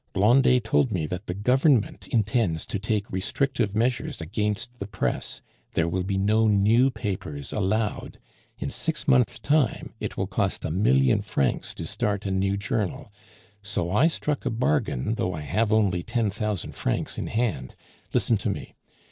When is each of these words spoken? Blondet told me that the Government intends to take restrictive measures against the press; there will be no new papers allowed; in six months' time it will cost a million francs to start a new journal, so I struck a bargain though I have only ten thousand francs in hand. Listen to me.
Blondet 0.13 0.63
told 0.63 0.91
me 0.91 1.05
that 1.05 1.27
the 1.27 1.35
Government 1.35 2.07
intends 2.07 2.65
to 2.65 2.79
take 2.79 3.11
restrictive 3.11 3.75
measures 3.75 4.19
against 4.19 4.79
the 4.79 4.87
press; 4.87 5.43
there 5.75 5.87
will 5.87 6.01
be 6.01 6.17
no 6.17 6.47
new 6.47 6.89
papers 6.89 7.53
allowed; 7.53 8.17
in 8.57 8.71
six 8.71 9.07
months' 9.07 9.37
time 9.37 9.93
it 9.99 10.17
will 10.17 10.25
cost 10.25 10.65
a 10.65 10.71
million 10.71 11.21
francs 11.21 11.75
to 11.75 11.85
start 11.85 12.25
a 12.25 12.31
new 12.31 12.57
journal, 12.57 13.13
so 13.61 13.91
I 13.91 14.07
struck 14.07 14.43
a 14.43 14.49
bargain 14.49 15.13
though 15.17 15.35
I 15.35 15.41
have 15.41 15.71
only 15.71 16.01
ten 16.01 16.31
thousand 16.31 16.71
francs 16.71 17.19
in 17.19 17.27
hand. 17.27 17.75
Listen 18.11 18.37
to 18.37 18.49
me. 18.49 18.73